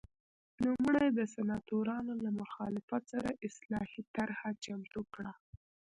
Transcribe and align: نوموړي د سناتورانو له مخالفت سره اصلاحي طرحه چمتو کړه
نوموړي 0.63 1.09
د 1.13 1.19
سناتورانو 1.33 2.13
له 2.23 2.29
مخالفت 2.41 3.01
سره 3.13 3.29
اصلاحي 3.47 4.01
طرحه 4.15 4.49
چمتو 4.63 5.01
کړه 5.13 5.33